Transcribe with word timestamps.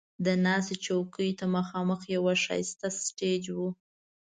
د 0.25 0.27
ناستې 0.45 0.75
چوکیو 0.85 1.37
ته 1.39 1.45
مخامخ 1.57 2.01
یو 2.15 2.23
ښایسته 2.43 2.87
سټیج 3.05 3.43
و. 3.55 3.57